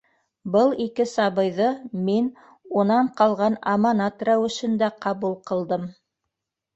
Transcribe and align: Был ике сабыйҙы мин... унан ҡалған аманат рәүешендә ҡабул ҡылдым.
Был 0.53 0.71
ике 0.83 1.03
сабыйҙы 1.09 1.67
мин... 2.07 2.29
унан 2.83 3.11
ҡалған 3.19 3.57
аманат 3.73 4.25
рәүешендә 4.31 4.89
ҡабул 5.05 5.37
ҡылдым. 5.51 5.85